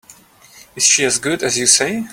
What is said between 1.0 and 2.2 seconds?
as good as you say?